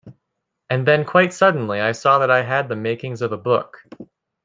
[0.71, 3.83] And then, quite suddenly, I saw that I had the makings of a book.